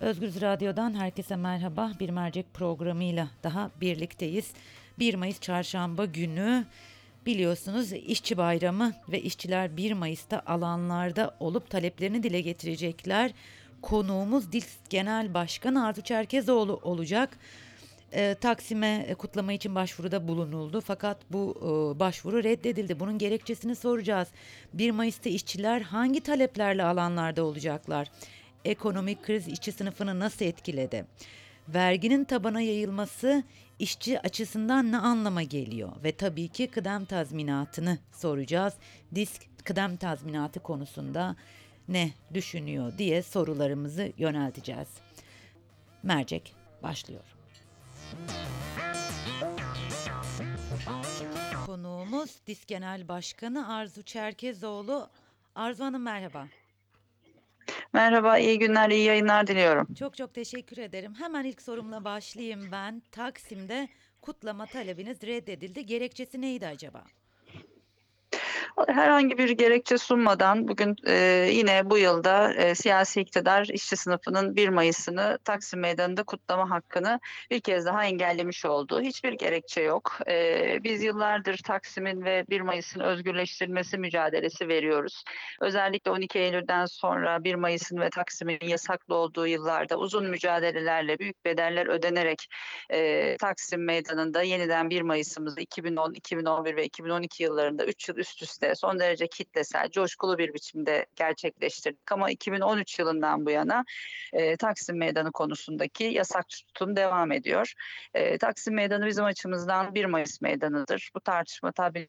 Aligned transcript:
Özgürüz 0.00 0.40
Radyo'dan 0.40 0.94
herkese 0.94 1.36
merhaba. 1.36 1.92
Bir 2.00 2.10
mercek 2.10 2.54
programıyla 2.54 3.28
daha 3.42 3.70
birlikteyiz. 3.80 4.52
1 4.98 5.14
Mayıs 5.14 5.40
çarşamba 5.40 6.04
günü 6.04 6.64
biliyorsunuz 7.26 7.92
işçi 7.92 8.36
bayramı 8.36 8.92
ve 9.08 9.22
işçiler 9.22 9.76
1 9.76 9.92
Mayıs'ta 9.92 10.42
alanlarda 10.46 11.36
olup 11.40 11.70
taleplerini 11.70 12.22
dile 12.22 12.40
getirecekler. 12.40 13.30
Konuğumuz 13.82 14.52
DİSK 14.52 14.90
Genel 14.90 15.34
Başkanı 15.34 15.86
Artu 15.86 16.02
Çerkezoğlu 16.02 16.80
olacak. 16.82 17.38
E, 18.12 18.34
Taksim'e 18.34 19.14
kutlama 19.18 19.52
için 19.52 19.74
başvuruda 19.74 20.28
bulunuldu 20.28 20.80
fakat 20.80 21.18
bu 21.30 21.54
e, 21.60 22.00
başvuru 22.00 22.44
reddedildi. 22.44 23.00
Bunun 23.00 23.18
gerekçesini 23.18 23.76
soracağız. 23.76 24.28
1 24.74 24.90
Mayıs'ta 24.90 25.30
işçiler 25.30 25.80
hangi 25.80 26.20
taleplerle 26.20 26.84
alanlarda 26.84 27.44
olacaklar? 27.44 28.08
Ekonomik 28.64 29.22
kriz 29.22 29.48
işçi 29.48 29.72
sınıfını 29.72 30.18
nasıl 30.18 30.44
etkiledi? 30.44 31.06
Verginin 31.68 32.24
tabana 32.24 32.60
yayılması 32.60 33.42
işçi 33.78 34.20
açısından 34.20 34.92
ne 34.92 34.98
anlama 34.98 35.42
geliyor? 35.42 35.92
Ve 36.04 36.12
tabii 36.12 36.48
ki 36.48 36.66
kıdem 36.66 37.04
tazminatını 37.04 37.98
soracağız. 38.12 38.74
Disk 39.14 39.42
kıdem 39.64 39.96
tazminatı 39.96 40.60
konusunda 40.60 41.36
ne 41.88 42.10
düşünüyor 42.34 42.98
diye 42.98 43.22
sorularımızı 43.22 44.12
yönelteceğiz. 44.18 44.88
Mercek 46.02 46.54
başlıyor. 46.82 47.24
Konuğumuz 51.66 52.36
Disk 52.46 52.68
Genel 52.68 53.08
Başkanı 53.08 53.74
Arzu 53.74 54.02
Çerkezoğlu. 54.02 55.08
Arzu 55.54 55.84
Hanım 55.84 56.02
merhaba. 56.02 56.46
Merhaba, 57.92 58.38
iyi 58.38 58.58
günler, 58.58 58.90
iyi 58.90 59.04
yayınlar 59.04 59.46
diliyorum. 59.46 59.94
Çok 59.94 60.16
çok 60.16 60.34
teşekkür 60.34 60.78
ederim. 60.78 61.14
Hemen 61.18 61.44
ilk 61.44 61.62
sorumla 61.62 62.04
başlayayım 62.04 62.72
ben. 62.72 63.02
Taksim'de 63.12 63.88
kutlama 64.22 64.66
talebiniz 64.66 65.22
reddedildi. 65.22 65.86
Gerekçesi 65.86 66.40
neydi 66.40 66.66
acaba? 66.66 67.04
Herhangi 68.76 69.38
bir 69.38 69.50
gerekçe 69.50 69.98
sunmadan 69.98 70.68
bugün 70.68 70.96
e, 71.06 71.14
yine 71.52 71.90
bu 71.90 71.98
yılda 71.98 72.54
e, 72.54 72.74
siyasi 72.74 73.20
iktidar 73.20 73.66
işçi 73.72 73.96
sınıfının 73.96 74.56
1 74.56 74.68
Mayıs'ını 74.68 75.38
Taksim 75.44 75.80
Meydanı'nda 75.80 76.22
kutlama 76.22 76.70
hakkını 76.70 77.20
bir 77.50 77.60
kez 77.60 77.86
daha 77.86 78.04
engellemiş 78.04 78.64
oldu. 78.64 79.00
Hiçbir 79.00 79.32
gerekçe 79.32 79.80
yok. 79.80 80.18
E, 80.28 80.78
biz 80.84 81.02
yıllardır 81.02 81.58
Taksim'in 81.58 82.24
ve 82.24 82.44
1 82.50 82.60
Mayıs'ın 82.60 83.00
özgürleştirilmesi 83.00 83.98
mücadelesi 83.98 84.68
veriyoruz. 84.68 85.24
Özellikle 85.60 86.10
12 86.10 86.38
Eylül'den 86.38 86.86
sonra 86.86 87.44
1 87.44 87.54
Mayıs'ın 87.54 88.00
ve 88.00 88.10
Taksim'in 88.10 88.58
yasaklı 88.62 89.14
olduğu 89.14 89.46
yıllarda 89.46 89.96
uzun 89.96 90.26
mücadelelerle 90.26 91.18
büyük 91.18 91.44
bedeller 91.44 91.86
ödenerek 91.86 92.46
e, 92.90 93.36
Taksim 93.36 93.84
Meydanı'nda 93.84 94.42
yeniden 94.42 94.90
1 94.90 95.02
Mayıs'ımızı 95.02 95.60
2010, 95.60 96.12
2011 96.12 96.76
ve 96.76 96.84
2012 96.84 97.42
yıllarında 97.42 97.84
3 97.84 98.08
yıl 98.08 98.16
üst 98.16 98.42
üste 98.42 98.59
son 98.74 98.98
derece 98.98 99.28
kitlesel, 99.28 99.90
coşkulu 99.90 100.38
bir 100.38 100.54
biçimde 100.54 101.06
gerçekleştirdik. 101.16 102.12
Ama 102.12 102.30
2013 102.30 102.98
yılından 102.98 103.46
bu 103.46 103.50
yana 103.50 103.84
e, 104.32 104.56
Taksim 104.56 104.98
Meydanı 104.98 105.32
konusundaki 105.32 106.04
yasak 106.04 106.48
tutum 106.48 106.96
devam 106.96 107.32
ediyor. 107.32 107.72
E, 108.14 108.38
Taksim 108.38 108.74
Meydanı 108.74 109.06
bizim 109.06 109.24
açımızdan 109.24 109.94
1 109.94 110.04
Mayıs 110.04 110.40
meydanıdır. 110.40 111.10
Bu 111.14 111.20
tartışma 111.20 111.72
tabii 111.72 112.08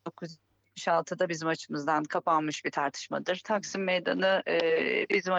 1976'da 0.77 1.29
bizim 1.29 1.47
açımızdan 1.47 2.03
kapanmış 2.03 2.65
bir 2.65 2.71
tartışmadır. 2.71 3.41
Taksim 3.45 3.83
Meydanı 3.83 4.43
e, 4.47 4.59
bizim 5.09 5.33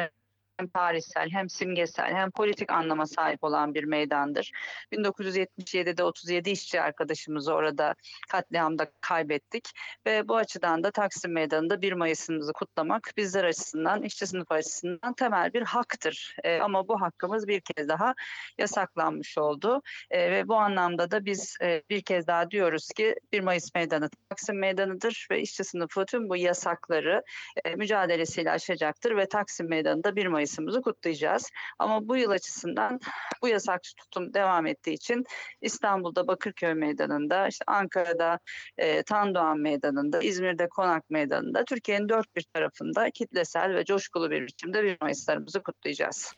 hem 0.62 0.68
tarihsel 0.68 1.30
hem 1.30 1.48
simgesel 1.48 2.14
hem 2.14 2.30
politik 2.30 2.72
anlama 2.72 3.06
sahip 3.06 3.44
olan 3.44 3.74
bir 3.74 3.84
meydandır. 3.84 4.52
1977'de 4.92 6.04
37 6.04 6.50
işçi 6.50 6.80
arkadaşımızı 6.80 7.54
orada 7.54 7.94
katliamda 8.28 8.90
kaybettik 9.00 9.68
ve 10.06 10.28
bu 10.28 10.36
açıdan 10.36 10.84
da 10.84 10.90
Taksim 10.90 11.32
Meydanı'nda 11.32 11.82
1 11.82 11.92
Mayıs'ımızı 11.92 12.52
kutlamak 12.52 13.10
bizler 13.16 13.44
açısından, 13.44 14.02
işçi 14.02 14.26
sınıf 14.26 14.52
açısından 14.52 15.14
temel 15.14 15.52
bir 15.52 15.62
haktır. 15.62 16.36
E, 16.44 16.60
ama 16.60 16.88
bu 16.88 17.00
hakkımız 17.00 17.48
bir 17.48 17.60
kez 17.60 17.88
daha 17.88 18.14
yasaklanmış 18.58 19.38
oldu 19.38 19.82
e, 20.10 20.30
ve 20.30 20.48
bu 20.48 20.56
anlamda 20.56 21.10
da 21.10 21.24
biz 21.24 21.56
e, 21.62 21.82
bir 21.90 22.02
kez 22.02 22.26
daha 22.26 22.50
diyoruz 22.50 22.88
ki 22.88 23.14
1 23.32 23.40
Mayıs 23.40 23.74
Meydanı 23.74 24.10
Taksim 24.30 24.58
Meydanı'dır 24.58 25.26
ve 25.30 25.40
işçi 25.40 25.64
sınıfı 25.64 26.04
tüm 26.06 26.28
bu 26.28 26.36
yasakları 26.36 27.22
e, 27.64 27.74
mücadelesiyle 27.74 28.50
aşacaktır 28.50 29.16
ve 29.16 29.28
Taksim 29.28 29.68
Meydanı'nda 29.68 30.16
1 30.16 30.26
Mayıs'ımızı 30.52 30.82
kutlayacağız. 30.82 31.50
Ama 31.78 32.08
bu 32.08 32.16
yıl 32.16 32.30
açısından 32.30 33.00
bu 33.42 33.48
yasakçı 33.48 33.94
tutum 33.96 34.34
devam 34.34 34.66
ettiği 34.66 34.92
için 34.92 35.24
İstanbul'da 35.60 36.26
Bakırköy 36.26 36.74
Meydanı'nda, 36.74 37.48
işte 37.48 37.64
Ankara'da 37.66 38.38
e, 38.78 39.02
Tandoğan 39.02 39.58
Meydanı'nda, 39.58 40.22
İzmir'de 40.22 40.68
Konak 40.68 41.10
Meydanı'nda, 41.10 41.64
Türkiye'nin 41.64 42.08
dört 42.08 42.36
bir 42.36 42.42
tarafında 42.54 43.10
kitlesel 43.10 43.74
ve 43.74 43.84
coşkulu 43.84 44.30
bir 44.30 44.46
biçimde 44.46 44.84
1 44.84 44.96
Mayıs'larımızı 45.00 45.62
kutlayacağız. 45.62 46.34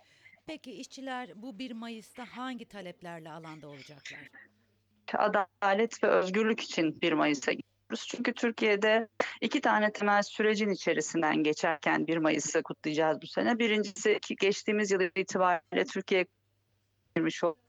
Peki 0.47 0.73
işçiler 0.73 1.31
bu 1.35 1.59
1 1.59 1.73
Mayıs'ta 1.73 2.25
hangi 2.37 2.65
taleplerle 2.65 3.31
alanda 3.31 3.69
olacaklar? 3.69 4.31
Adalet 5.15 6.05
ve 6.05 6.09
özgürlük 6.09 6.61
için 6.61 7.01
1 7.01 7.13
Mayıs'a 7.13 7.53
gidiyoruz. 7.84 8.06
Çünkü 8.09 8.33
Türkiye'de 8.34 9.09
iki 9.41 9.61
tane 9.61 9.93
temel 9.93 10.22
sürecin 10.22 10.71
içerisinden 10.71 11.37
geçerken 11.37 12.06
1 12.06 12.17
Mayıs'ı 12.17 12.62
kutlayacağız 12.62 13.22
bu 13.22 13.27
sene. 13.27 13.59
Birincisi 13.59 14.21
geçtiğimiz 14.41 14.91
yıl 14.91 15.00
itibariyle 15.17 15.84
Türkiye 15.84 16.27
girmiş 17.17 17.44
olduğu 17.44 17.64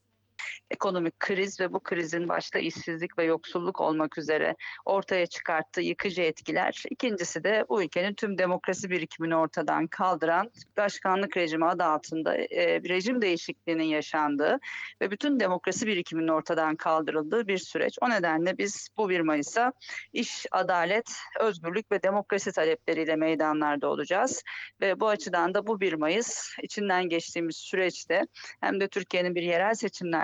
ekonomik 0.72 1.20
kriz 1.20 1.60
ve 1.60 1.74
bu 1.74 1.80
krizin 1.80 2.30
başta 2.30 2.60
işsizlik 2.60 3.18
ve 3.18 3.24
yoksulluk 3.24 3.82
olmak 3.82 4.18
üzere 4.18 4.56
ortaya 4.86 5.26
çıkarttığı 5.26 5.82
yıkıcı 5.82 6.22
etkiler. 6.22 6.84
İkincisi 6.90 7.44
de 7.44 7.66
bu 7.70 7.84
ülkenin 7.84 8.14
tüm 8.14 8.38
demokrasi 8.38 8.90
birikimini 8.90 9.36
ortadan 9.36 9.88
kaldıran 9.88 10.52
başkanlık 10.78 11.38
rejimi 11.38 11.66
adı 11.66 11.84
altında 11.84 12.36
e, 12.38 12.82
rejim 12.82 13.22
değişikliğinin 13.22 13.84
yaşandığı 13.84 14.60
ve 15.02 15.12
bütün 15.12 15.40
demokrasi 15.40 15.88
birikiminin 15.88 16.28
ortadan 16.28 16.76
kaldırıldığı 16.76 17.48
bir 17.48 17.58
süreç. 17.58 17.98
O 18.02 18.10
nedenle 18.10 18.58
biz 18.58 18.90
bu 18.98 19.10
1 19.10 19.20
Mayıs'a 19.20 19.74
iş, 20.14 20.46
adalet, 20.52 21.16
özgürlük 21.40 21.92
ve 21.92 22.04
demokrasi 22.04 22.52
talepleriyle 22.52 23.16
meydanlarda 23.16 23.88
olacağız. 23.88 24.44
Ve 24.82 25.00
bu 25.00 25.08
açıdan 25.08 25.54
da 25.54 25.68
bu 25.68 25.82
1 25.82 25.94
Mayıs 25.94 26.56
içinden 26.64 27.10
geçtiğimiz 27.10 27.56
süreçte 27.56 28.22
hem 28.62 28.80
de 28.80 28.88
Türkiye'nin 28.88 29.36
bir 29.36 29.44
yerel 29.44 29.74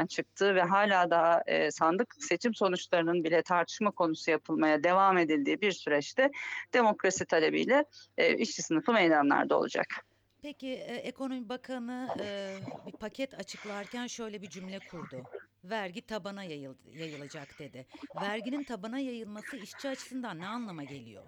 seçimden 0.01 0.05
çıktığı 0.05 0.55
ve 0.55 0.61
hala 0.61 1.09
daha 1.09 1.43
e, 1.47 1.71
sandık 1.71 2.15
seçim 2.19 2.53
sonuçlarının 2.53 3.23
bile 3.23 3.41
tartışma 3.41 3.91
konusu 3.91 4.31
yapılmaya 4.31 4.83
devam 4.83 5.17
edildiği 5.17 5.61
bir 5.61 5.71
süreçte 5.71 6.31
demokrasi 6.73 7.25
talebiyle 7.25 7.85
e, 8.17 8.37
işçi 8.37 8.61
sınıfı 8.61 8.93
meydanlarda 8.93 9.57
olacak. 9.57 9.87
Peki 10.41 10.67
e, 10.67 10.95
Ekonomi 10.95 11.49
Bakanı 11.49 12.07
e, 12.19 12.55
bir 12.87 12.91
paket 12.91 13.33
açıklarken 13.33 14.07
şöyle 14.07 14.41
bir 14.41 14.49
cümle 14.49 14.79
kurdu. 14.91 15.23
Vergi 15.63 16.01
tabana 16.01 16.43
yayıl, 16.43 16.75
yayılacak 16.93 17.59
dedi. 17.59 17.85
Verginin 18.21 18.63
tabana 18.63 18.99
yayılması 18.99 19.57
işçi 19.57 19.89
açısından 19.89 20.39
ne 20.39 20.47
anlama 20.47 20.83
geliyor? 20.83 21.23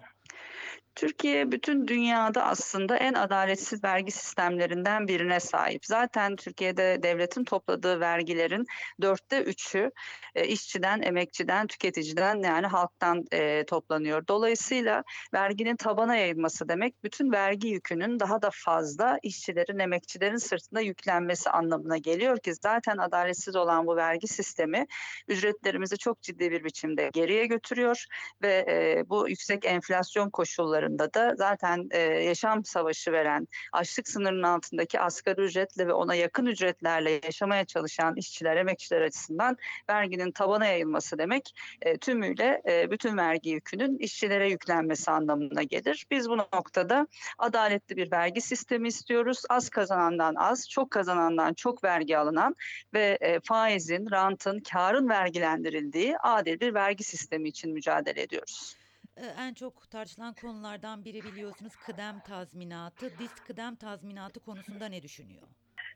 Türkiye 0.94 1.52
bütün 1.52 1.88
dünyada 1.88 2.44
aslında 2.44 2.96
en 2.96 3.14
adaletsiz 3.14 3.84
vergi 3.84 4.10
sistemlerinden 4.10 5.08
birine 5.08 5.40
sahip. 5.40 5.86
Zaten 5.86 6.36
Türkiye'de 6.36 7.02
devletin 7.02 7.44
topladığı 7.44 8.00
vergilerin 8.00 8.66
dörtte 9.02 9.42
üçü 9.42 9.90
e, 10.34 10.46
işçiden, 10.46 11.02
emekçiden, 11.02 11.66
tüketiciden 11.66 12.42
yani 12.42 12.66
halktan 12.66 13.24
e, 13.32 13.64
toplanıyor. 13.64 14.26
Dolayısıyla 14.28 15.04
verginin 15.34 15.76
tabana 15.76 16.16
yayılması 16.16 16.68
demek 16.68 17.04
bütün 17.04 17.32
vergi 17.32 17.68
yükünün 17.68 18.20
daha 18.20 18.42
da 18.42 18.50
fazla 18.52 19.18
işçilerin, 19.22 19.78
emekçilerin 19.78 20.36
sırtına 20.36 20.80
yüklenmesi 20.80 21.50
anlamına 21.50 21.98
geliyor 21.98 22.38
ki 22.38 22.54
zaten 22.54 22.98
adaletsiz 22.98 23.56
olan 23.56 23.86
bu 23.86 23.96
vergi 23.96 24.28
sistemi 24.28 24.86
ücretlerimizi 25.28 25.98
çok 25.98 26.22
ciddi 26.22 26.50
bir 26.50 26.64
biçimde 26.64 27.10
geriye 27.12 27.46
götürüyor 27.46 28.04
ve 28.42 28.66
e, 28.68 29.04
bu 29.08 29.28
yüksek 29.28 29.64
enflasyon 29.64 30.30
koşulları 30.30 30.83
yıllarında 30.84 31.14
da 31.14 31.34
zaten 31.36 31.88
e, 31.90 31.98
yaşam 32.00 32.64
savaşı 32.64 33.12
veren, 33.12 33.48
açlık 33.72 34.08
sınırının 34.08 34.42
altındaki 34.42 35.00
asgari 35.00 35.40
ücretle 35.40 35.86
ve 35.86 35.92
ona 35.92 36.14
yakın 36.14 36.46
ücretlerle 36.46 37.20
yaşamaya 37.24 37.64
çalışan 37.64 38.16
işçiler, 38.16 38.56
emekçiler 38.56 39.02
açısından 39.02 39.56
verginin 39.90 40.32
tabana 40.32 40.66
yayılması 40.66 41.18
demek 41.18 41.54
e, 41.82 41.96
tümüyle 41.96 42.62
e, 42.68 42.90
bütün 42.90 43.16
vergi 43.16 43.50
yükünün 43.50 43.98
işçilere 43.98 44.50
yüklenmesi 44.50 45.10
anlamına 45.10 45.62
gelir. 45.62 46.06
Biz 46.10 46.28
bu 46.28 46.36
noktada 46.36 47.06
adaletli 47.38 47.96
bir 47.96 48.12
vergi 48.12 48.40
sistemi 48.40 48.88
istiyoruz. 48.88 49.42
Az 49.48 49.68
kazanandan 49.70 50.34
az, 50.34 50.68
çok 50.70 50.90
kazanandan 50.90 51.54
çok 51.54 51.84
vergi 51.84 52.18
alınan 52.18 52.56
ve 52.94 53.18
e, 53.20 53.40
faizin, 53.40 54.10
rantın, 54.10 54.60
karın 54.60 55.08
vergilendirildiği 55.08 56.18
adil 56.18 56.60
bir 56.60 56.74
vergi 56.74 57.04
sistemi 57.04 57.48
için 57.48 57.72
mücadele 57.72 58.22
ediyoruz. 58.22 58.83
Ee, 59.16 59.26
En 59.26 59.54
çok 59.54 59.90
tartışılan 59.90 60.34
konulardan 60.34 61.04
biri 61.04 61.24
biliyorsunuz 61.24 61.76
kıdem 61.76 62.20
tazminatı. 62.20 63.18
DİSK 63.18 63.44
kıdem 63.44 63.76
tazminatı 63.76 64.40
konusunda 64.40 64.86
ne 64.86 65.02
düşünüyor? 65.02 65.48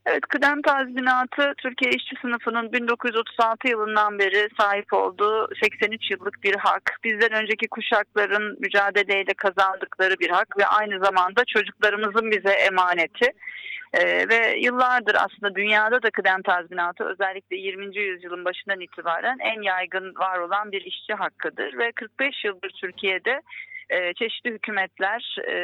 Evet, 0.07 0.21
kıdem 0.21 0.63
tazminatı 0.63 1.55
Türkiye 1.59 1.91
işçi 1.93 2.17
sınıfının 2.23 2.73
1936 2.73 3.69
yılından 3.69 4.19
beri 4.19 4.49
sahip 4.61 4.93
olduğu 4.93 5.49
83 5.63 6.11
yıllık 6.11 6.43
bir 6.43 6.55
hak. 6.55 6.99
Bizden 7.05 7.33
önceki 7.33 7.69
kuşakların 7.69 8.57
mücadeleyle 8.61 9.35
kazandıkları 9.35 10.15
bir 10.21 10.31
hak 10.31 10.59
ve 10.59 10.67
aynı 10.67 11.05
zamanda 11.05 11.45
çocuklarımızın 11.45 12.31
bize 12.31 12.53
emaneti. 12.53 13.33
Ee, 13.93 14.29
ve 14.29 14.59
yıllardır 14.59 15.15
aslında 15.15 15.55
dünyada 15.55 16.03
da 16.03 16.11
kıdem 16.11 16.43
tazminatı 16.43 17.05
özellikle 17.05 17.57
20. 17.57 17.99
yüzyılın 17.99 18.45
başından 18.45 18.81
itibaren 18.81 19.39
en 19.41 19.63
yaygın 19.63 20.15
var 20.15 20.39
olan 20.39 20.73
bir 20.73 20.83
işçi 20.83 21.15
hakkıdır 21.15 21.79
ve 21.79 21.93
45 21.93 22.45
yıldır 22.45 22.71
Türkiye'de 22.81 23.43
e, 23.91 24.15
çeşitli 24.15 24.51
hükümetler 24.51 25.37
e, 25.49 25.55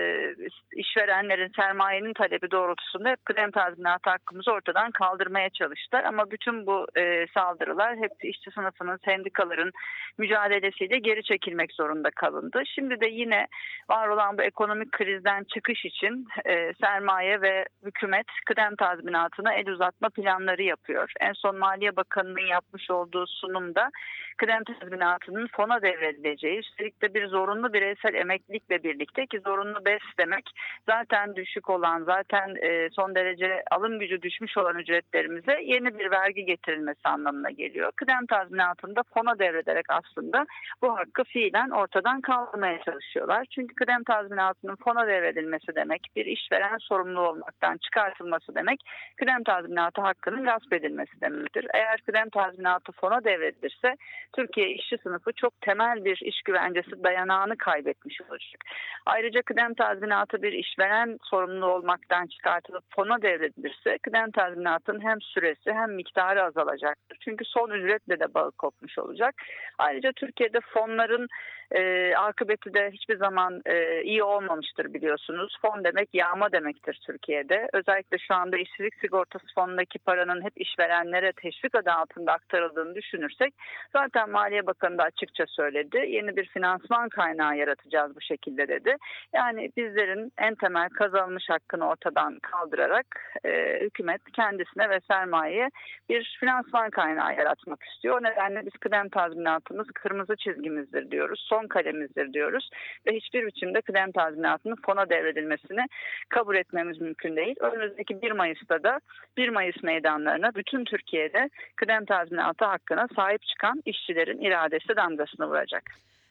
işverenlerin 0.77 1.53
sermayenin 1.57 2.13
talebi 2.13 2.51
doğrultusunda 2.51 3.09
hep 3.09 3.25
kıdem 3.25 3.51
tazminatı 3.51 4.11
hakkımızı 4.11 4.53
ortadan 4.53 4.91
kaldırmaya 4.91 5.51
çalıştılar. 5.51 6.05
Ama 6.05 6.31
bütün 6.31 6.67
bu 6.67 6.87
e, 6.97 7.27
saldırılar 7.35 7.97
hep 7.97 8.13
işçi 8.23 8.51
sınıfının, 8.51 8.99
sendikaların 9.05 9.71
mücadelesiyle 10.19 10.99
geri 10.99 11.23
çekilmek 11.23 11.73
zorunda 11.73 12.11
kalındı. 12.11 12.63
Şimdi 12.75 13.01
de 13.01 13.07
yine 13.07 13.47
var 13.91 14.09
olan 14.09 14.39
bu 14.39 14.43
ekonomik 14.43 14.93
krizden 14.93 15.45
çıkış 15.45 15.85
için 15.85 16.27
e, 16.45 16.73
sermaye 16.81 17.41
ve 17.41 17.67
hükümet 17.85 18.27
kıdem 18.47 18.77
tazminatına 18.77 19.55
el 19.55 19.69
uzatma 19.69 20.09
planları 20.09 20.63
yapıyor. 20.63 21.13
En 21.21 21.33
son 21.33 21.57
Maliye 21.57 21.97
Bakanı'nın 21.97 22.47
yapmış 22.47 22.91
olduğu 22.91 23.27
sunumda 23.27 23.91
kıdem 24.37 24.65
tazminatının 24.65 25.47
fona 25.47 25.83
devredileceği, 25.83 26.59
üstelik 26.59 27.03
de 27.03 27.15
bir 27.15 27.27
zorunlu 27.27 27.73
bireysel 27.73 28.14
emeklilikle 28.15 28.83
birlikte 28.83 29.27
ki 29.27 29.41
zorunlu 29.41 29.85
BES 29.85 30.03
demek 30.19 30.51
zaten 30.87 31.37
düşük 31.37 31.71
olan, 31.71 32.03
zaten 32.03 32.55
e, 32.63 32.89
son 32.91 33.15
derece 33.15 33.63
alım 33.71 33.99
gücü 33.99 34.23
düşmüş 34.23 34.57
olan 34.59 34.79
ücretlerimize 34.79 35.61
yeni 35.63 35.99
bir 35.99 36.11
vergi 36.11 36.45
getirilmesi 36.45 37.01
anlamına 37.05 37.51
geliyor. 37.51 37.93
Kıdem 37.97 38.27
tazminatında 38.27 39.03
fona 39.15 39.39
devrederek 39.39 39.87
aslında 39.89 40.47
bu 40.83 40.97
hakkı 40.97 41.25
fiilen 41.25 41.71
ortadan 41.71 42.21
kaldırmaya 42.21 42.83
çalışıyorlar. 42.83 43.47
Çünkü 43.51 43.75
kıdem 43.75 44.05
tazminatının 44.05 44.77
fona 44.77 45.07
devredilmesi 45.07 45.75
demek, 45.75 46.07
bir 46.17 46.27
işveren 46.27 46.79
sorumlu 46.79 47.21
olmaktan 47.21 47.77
çıkartılması 47.77 48.55
demek, 48.55 48.81
kıdem 49.17 49.43
tazminatı 49.43 50.01
hakkının 50.01 50.45
gasp 50.45 50.73
edilmesi 50.73 51.21
demektir. 51.21 51.67
Eğer 51.75 52.01
kıdem 52.07 52.31
tazminatı 52.31 52.93
fona 52.93 53.25
devredilirse 53.25 53.97
Türkiye 54.37 54.71
işçi 54.71 54.99
sınıfı 54.99 55.33
çok 55.33 55.61
temel 55.61 56.05
bir 56.05 56.19
iş 56.23 56.43
güvencesi 56.43 57.05
dayanağını 57.05 57.57
kaybetmiş 57.57 58.04
olacak. 58.07 58.65
Ayrıca 59.07 59.43
kıdem 59.43 59.75
tazminatı 59.75 60.43
bir 60.43 60.53
işveren 60.53 61.19
sorumlu 61.23 61.67
olmaktan 61.67 62.27
çıkartılıp 62.27 62.85
fona 62.91 63.23
devredilirse 63.23 63.99
kıdem 63.99 64.31
tazminatının 64.31 65.01
hem 65.01 65.21
süresi 65.21 65.73
hem 65.73 65.95
miktarı 65.95 66.45
azalacaktır. 66.45 67.19
Çünkü 67.21 67.45
son 67.45 67.71
ücretle 67.71 68.21
de 68.21 68.35
bağı 68.35 68.51
kopmuş 68.51 68.99
olacak. 68.99 69.35
Ayrıca 69.79 70.13
Türkiye'de 70.17 70.59
fonların 70.61 71.29
e, 71.75 72.15
akıbeti 72.17 72.75
de 72.75 72.91
hiçbir 72.91 73.17
zaman 73.17 73.63
e, 73.67 74.03
iyi 74.03 74.23
olmamıştır 74.23 74.95
biliyorsunuz. 74.95 75.57
Fon 75.63 75.85
demek 75.85 76.09
yağma 76.13 76.53
demektir 76.53 77.01
Türkiye'de. 77.07 77.69
Özellikle 77.73 78.19
şu 78.19 78.35
anda 78.35 78.57
işsizlik 78.57 78.95
sigortası 78.95 79.47
fonundaki 79.55 79.99
paranın 79.99 80.45
hep 80.45 80.53
işverenlere 80.57 81.33
teşvik 81.33 81.75
adı 81.75 81.91
altında 81.93 82.33
aktarıldığını 82.33 82.95
düşünürsek 82.95 83.55
zaten 83.93 84.31
Maliye 84.31 84.67
Bakanı 84.67 84.99
da 84.99 85.03
açıkça 85.03 85.45
söyledi. 85.47 86.05
Yeni 86.09 86.37
bir 86.37 86.47
finansman 86.49 87.09
kaynağı 87.09 87.57
yaratacağız 87.57 88.17
bu 88.17 88.21
şekilde 88.21 88.69
dedi. 88.69 88.97
Yani 89.35 89.71
bizlerin 89.77 90.33
en 90.39 90.55
temel 90.55 90.89
kazanılmış 90.89 91.51
hakkını 91.51 91.89
ortadan 91.89 92.39
kaldırarak 92.39 93.07
e, 93.45 93.81
hükümet 93.81 94.21
kendisine 94.33 94.91
ve 94.91 95.01
sermayeye 95.01 95.71
bir 96.09 96.37
finansman 96.41 96.91
kaynağı 96.91 97.37
yaratmak 97.37 97.83
istiyor. 97.83 98.21
O 98.21 98.25
nedenle 98.25 98.67
biz 98.67 98.73
kıdem 98.81 99.09
tazminatımız 99.09 99.87
kırmızı 99.95 100.37
çizgimizdir 100.37 101.11
diyoruz. 101.11 101.45
Son 101.49 101.64
kalemizdir 101.69 102.33
diyoruz. 102.33 102.71
Ve 103.07 103.17
hiçbir 103.17 103.47
biçimde 103.47 103.81
kıdem 103.81 104.13
tazminatının 104.13 104.77
fona 104.87 105.09
devredilmesini 105.09 105.87
kabul 106.29 106.57
etmemiz 106.57 107.01
mümkün 107.01 107.37
değil. 107.37 107.57
Önümüzdeki 107.61 108.23
1 108.23 108.31
Mayıs'ta 108.31 108.83
da 108.83 109.01
1 109.37 109.49
Mayıs 109.49 109.83
meydanlarına 109.83 110.55
bütün 110.55 110.85
Türkiye'de 110.85 111.51
kıdem 111.77 112.05
tazminatı 112.05 112.65
hakkına 112.65 113.07
sahip 113.17 113.43
çıkan 113.43 113.83
işçilerin 113.85 114.41
iradesi 114.41 114.97
damgasını 114.97 115.47
vuracak. 115.47 115.83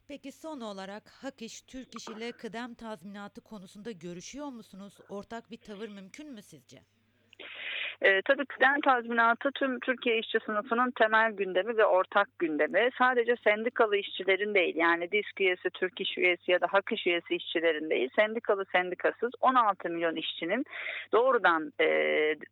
Peki 0.07 0.31
son 0.31 0.61
olarak 0.61 1.09
Hak 1.09 1.41
İş, 1.41 1.61
Türk 1.61 1.95
İş 1.95 2.07
ile 2.07 2.31
kıdem 2.31 2.73
tazminatı 2.73 3.41
konusunda 3.41 3.91
görüşüyor 3.91 4.47
musunuz? 4.47 4.97
Ortak 5.09 5.51
bir 5.51 5.57
tavır 5.57 5.89
mümkün 5.89 6.31
mü 6.31 6.41
sizce? 6.41 6.77
E, 8.03 8.21
tabii 8.21 8.45
kıdem 8.45 8.81
tazminatı 8.81 9.51
tüm 9.51 9.79
Türkiye 9.79 10.19
işçi 10.19 10.39
sınıfının 10.45 10.91
temel 10.91 11.31
gündemi 11.31 11.77
ve 11.77 11.85
ortak 11.85 12.27
gündemi. 12.39 12.89
Sadece 12.97 13.35
sendikalı 13.43 13.97
işçilerin 13.97 14.53
değil 14.53 14.75
yani 14.75 15.11
disk 15.11 15.41
üyesi, 15.41 15.69
Türk 15.69 16.01
İş 16.01 16.17
üyesi 16.17 16.51
ya 16.51 16.61
da 16.61 16.67
Hak 16.69 16.91
İş 16.91 17.07
üyesi 17.07 17.35
işçilerin 17.35 17.89
değil 17.89 18.09
sendikalı 18.15 18.65
sendikasız 18.71 19.31
16 19.41 19.89
milyon 19.89 20.15
işçinin 20.15 20.65
doğrudan 21.11 21.73
e, 21.81 21.87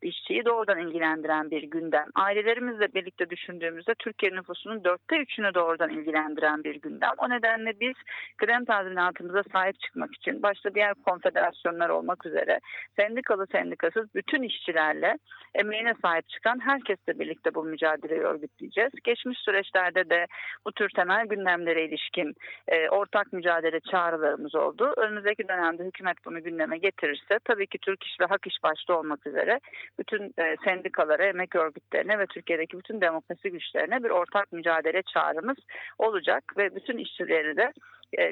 işçiyi 0.01 0.45
doğrudan 0.45 0.79
ilgilendiren 0.79 1.51
bir 1.51 1.63
gündem. 1.63 2.05
Ailelerimizle 2.15 2.93
birlikte 2.93 3.29
düşündüğümüzde 3.29 3.93
Türkiye 3.99 4.31
nüfusunun 4.31 4.83
dörtte 4.83 5.17
üçünü 5.17 5.53
doğrudan 5.53 5.89
ilgilendiren 5.89 6.63
bir 6.63 6.75
gündem. 6.75 7.11
O 7.17 7.29
nedenle 7.29 7.79
biz 7.79 7.95
kıdem 8.37 8.65
tazminatımıza 8.65 9.43
sahip 9.53 9.79
çıkmak 9.79 10.15
için 10.15 10.43
başta 10.43 10.75
diğer 10.75 10.93
konfederasyonlar 10.93 11.89
olmak 11.89 12.25
üzere 12.25 12.59
sendikalı 12.95 13.47
sendikasız 13.51 14.15
bütün 14.15 14.43
işçilerle 14.43 15.17
emeğine 15.55 15.93
sahip 16.01 16.29
çıkan 16.29 16.59
herkesle 16.59 17.19
birlikte 17.19 17.53
bu 17.55 17.63
mücadeleyi 17.63 18.21
örgütleyeceğiz. 18.21 18.91
Geçmiş 19.03 19.39
süreçlerde 19.39 20.09
de 20.09 20.27
bu 20.65 20.71
tür 20.71 20.89
temel 20.95 21.25
gündemlere 21.25 21.85
ilişkin 21.85 22.33
e, 22.67 22.89
ortak 22.89 23.33
mücadele 23.33 23.79
çağrılarımız 23.79 24.55
oldu. 24.55 24.93
Önümüzdeki 24.97 25.47
dönemde 25.47 25.83
hükümet 25.83 26.17
bunu 26.25 26.43
gündeme 26.43 26.77
getirirse 26.77 27.39
tabii 27.45 27.67
ki 27.67 27.77
Türk 27.77 28.03
İş 28.03 28.19
ve 28.21 28.25
Hak 28.25 28.47
İş 28.47 28.63
başta 28.63 28.97
olmak 28.97 29.27
üzere 29.27 29.59
bütün 29.99 30.33
e, 30.37 30.55
sendikalara, 30.63 31.25
emek 31.25 31.55
örgütlerine 31.55 32.19
ve 32.19 32.25
Türkiye'deki 32.25 32.77
bütün 32.77 33.01
demokrasi 33.01 33.51
güçlerine 33.51 34.03
bir 34.03 34.09
ortak 34.09 34.51
mücadele 34.51 35.01
çağrımız 35.13 35.57
olacak 35.97 36.43
ve 36.57 36.75
bütün 36.75 36.97
işçileri 36.97 37.57
de 37.57 37.73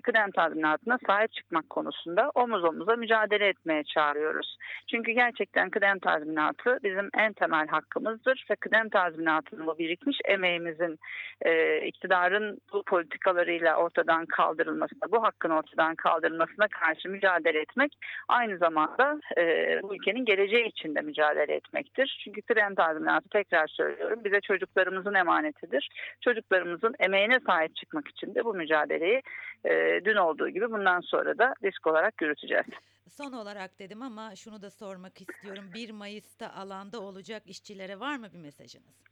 kıdem 0.04 0.32
tazminatına 0.32 0.98
sahip 1.08 1.34
çıkmak 1.34 1.70
konusunda 1.70 2.32
omuz 2.36 2.64
omuza 2.64 2.96
mücadele 2.96 3.48
etmeye 3.48 3.84
çağırıyoruz. 3.84 4.58
Çünkü 4.92 5.12
gerçekten 5.12 5.70
kıdem 5.70 6.00
tazminatı 6.00 6.80
bizim 6.84 7.10
en 7.18 7.34
temel 7.34 7.68
hakkımızdır 7.68 8.46
ve 8.52 8.56
kıdem 8.56 8.90
tazminatının 8.90 9.68
bu 9.68 9.78
birikmiş 9.78 10.18
emeğimizin 10.26 11.00
e, 11.42 11.82
iktidarın 11.82 12.58
bu 12.74 12.84
politikalarıyla 12.84 13.76
ortadan 13.76 14.26
kaldırılmasına, 14.26 15.12
bu 15.12 15.24
hakkın 15.24 15.50
ortadan 15.50 15.96
kaldırılmasına 15.96 16.68
karşı 16.68 17.10
mücadele 17.10 17.60
etmek 17.60 17.98
aynı 18.28 18.58
zamanda 18.58 19.20
e, 19.38 19.44
bu 19.84 19.96
ülkenin 19.96 20.26
geleceği 20.26 20.68
için 20.68 20.96
de 20.96 21.02
mücadele 21.02 21.54
etmektir. 21.54 22.22
Çünkü 22.24 22.42
kıdem 22.42 22.76
tazminatı 22.76 23.30
tekrar 23.30 23.68
söylüyorum 23.68 24.20
bize 24.26 24.42
çocuklarımızın 24.42 25.14
emanetidir. 25.14 25.90
Çocuklarımızın 26.22 26.96
emeğine 27.00 27.40
sahip 27.48 27.76
çıkmak 27.76 28.08
için 28.08 28.36
de 28.36 28.46
bu 28.46 28.54
mücadeleyi 28.54 29.22
e, 29.66 29.69
dün 30.06 30.16
olduğu 30.16 30.50
gibi 30.50 30.72
bundan 30.72 31.00
sonra 31.02 31.38
da 31.38 31.54
risk 31.64 31.88
olarak 31.88 32.22
yürüteceğiz. 32.22 32.66
Son 33.10 33.32
olarak 33.32 33.80
dedim 33.80 34.02
ama 34.02 34.36
şunu 34.36 34.62
da 34.62 34.70
sormak 34.70 35.22
istiyorum. 35.22 35.64
1 35.74 35.90
Mayıs'ta 35.90 36.54
alanda 36.54 37.00
olacak 37.00 37.44
işçilere 37.46 38.00
var 38.00 38.18
mı 38.18 38.28
bir 38.34 38.40
mesajınız? 38.40 39.10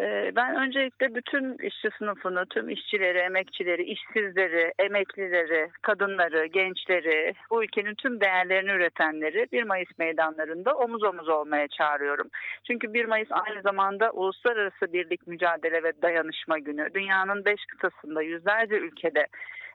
Ee, 0.00 0.32
Ben 0.36 0.56
öncelikle 0.56 1.14
bütün 1.14 1.66
işçi 1.66 1.88
sınıfını, 1.98 2.46
tüm 2.46 2.68
işçileri, 2.68 3.18
emekçileri, 3.18 3.82
işsizleri, 3.82 4.72
emeklileri, 4.78 5.70
kadınları, 5.82 6.46
gençleri, 6.46 7.34
bu 7.50 7.64
ülkenin 7.64 7.94
tüm 7.94 8.20
değerlerini 8.20 8.70
üretenleri 8.70 9.46
1 9.52 9.62
Mayıs 9.62 9.98
meydanlarında 9.98 10.74
omuz 10.76 11.02
omuz 11.02 11.28
olmaya 11.28 11.68
çağırıyorum. 11.68 12.28
Çünkü 12.66 12.94
1 12.94 13.04
Mayıs 13.04 13.28
aynı 13.30 13.62
zamanda 13.62 14.10
Uluslararası 14.10 14.92
Birlik 14.92 15.26
Mücadele 15.26 15.82
ve 15.82 15.92
Dayanışma 16.02 16.58
Günü. 16.58 16.88
Dünyanın 16.94 17.44
5 17.44 17.66
kıtasında 17.66 18.22
yüzlerce 18.22 18.74
ülkede 18.74 19.26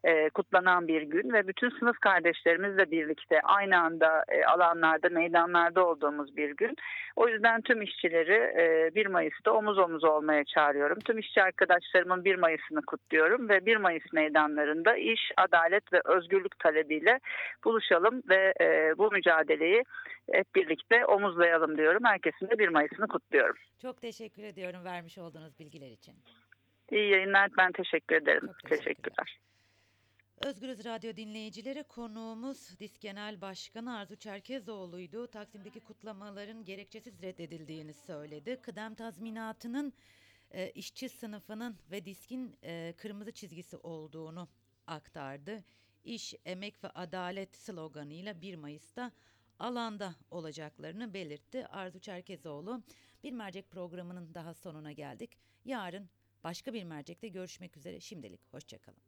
e, 0.04 0.30
kutlanan 0.30 0.88
bir 0.88 1.02
gün 1.02 1.34
ve 1.34 1.48
bütün 1.48 1.70
sınıf 1.70 2.00
kardeşlerimizle 2.00 2.92
birlikte 2.92 3.42
aynı 3.42 3.80
anda 3.80 4.24
e, 4.30 4.46
alanlarda, 4.46 5.10
meydanlarda 5.10 5.86
olduğumuz 5.86 6.38
bir 6.38 6.56
gün. 6.56 6.76
O 7.16 7.28
yüzden 7.28 7.62
tüm 7.62 7.82
işçileri 7.82 8.34
e, 8.34 8.96
1 8.96 9.06
Mayıs'ta 9.06 9.52
omuz 9.52 9.78
omuz 9.78 10.04
olmaya 10.04 10.44
çağırıyorum. 10.44 11.00
Tüm 11.00 11.18
işçi 11.20 11.44
arkadaşlarımın 11.44 12.26
1 12.26 12.36
Mayıs'ını 12.36 12.82
kutluyorum 12.82 13.50
ve 13.50 13.66
1 13.66 13.78
Mayıs 13.78 14.14
meydanlarında 14.14 14.96
iş, 14.96 15.32
adalet 15.38 15.94
ve 15.94 16.02
özgürlük 16.06 16.60
talebiyle 16.60 17.20
buluşalım 17.64 18.22
ve 18.30 18.54
e, 18.62 18.98
bu 18.98 19.12
mücadeleyi 19.12 19.84
hep 20.32 20.56
birlikte 20.56 21.06
omuzlayalım 21.06 21.78
diyorum. 21.78 22.04
Herkesin 22.06 22.50
de 22.50 22.60
1 22.60 22.68
Mayıs'ını 22.68 23.08
kutluyorum. 23.08 23.56
Çok 23.82 24.02
teşekkür 24.02 24.44
ediyorum 24.44 24.86
vermiş 24.86 25.18
olduğunuz 25.18 25.60
bilgiler 25.60 25.92
için. 25.92 26.16
İyi 26.92 27.10
yayınlar. 27.10 27.50
Ben 27.58 27.72
teşekkür 27.72 28.16
ederim. 28.16 28.48
Çok 28.48 28.70
teşekkürler. 28.70 28.94
Teşekkürler. 28.94 29.47
Özgürüz 30.42 30.86
Radyo 30.86 31.16
dinleyicileri 31.16 31.84
konuğumuz 31.84 32.80
Disk 32.80 33.02
Genel 33.02 33.42
Başkanı 33.42 33.98
Arzu 33.98 34.16
Çerkezoğlu'ydu. 34.16 35.28
Taksim'deki 35.28 35.80
kutlamaların 35.80 36.66
gerekçesiz 36.66 37.22
reddedildiğini 37.22 37.94
söyledi. 37.94 38.62
Kıdem 38.62 38.96
tazminatının 38.96 39.94
e, 40.52 40.72
işçi 40.72 41.10
sınıfının 41.10 41.78
ve 41.92 42.06
diskin 42.06 42.56
e, 42.64 42.94
kırmızı 42.98 43.32
çizgisi 43.32 43.78
olduğunu 43.78 44.50
aktardı. 44.88 45.64
İş, 46.04 46.36
emek 46.46 46.84
ve 46.84 46.90
adalet 46.90 47.56
sloganıyla 47.56 48.42
1 48.42 48.56
Mayıs'ta 48.56 49.12
alanda 49.60 50.16
olacaklarını 50.32 51.14
belirtti. 51.14 51.68
Arzu 51.68 52.00
Çerkezoğlu 52.00 52.84
bir 53.24 53.32
mercek 53.32 53.72
programının 53.72 54.34
daha 54.34 54.54
sonuna 54.54 54.92
geldik. 54.92 55.38
Yarın 55.66 56.10
başka 56.44 56.74
bir 56.74 56.84
mercekte 56.84 57.28
görüşmek 57.28 57.78
üzere. 57.78 58.00
Şimdilik 58.00 58.54
hoşçakalın. 58.54 59.07